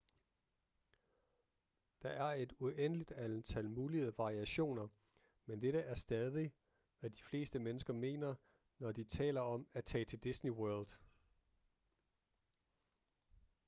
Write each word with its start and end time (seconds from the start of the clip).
der 2.01 2.09
er 2.09 2.31
et 2.33 2.53
uendeligt 2.59 3.11
antal 3.11 3.69
mulige 3.69 4.13
variationer 4.17 4.87
men 5.45 5.61
dette 5.61 5.79
er 5.79 5.93
stadig 5.93 6.53
hvad 6.99 7.09
de 7.09 7.21
fleste 7.23 7.59
mennesker 7.59 7.93
mener 7.93 8.35
når 8.79 8.91
de 8.91 9.03
taler 9.03 9.41
om 9.41 9.67
at 9.73 9.85
tage 9.85 10.05
til 10.05 10.23
disney 10.23 10.51
world 10.51 10.87